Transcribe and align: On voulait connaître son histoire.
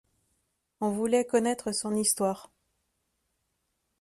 On 0.79 0.89
voulait 0.89 1.25
connaître 1.25 1.71
son 1.73 1.93
histoire. 1.93 2.49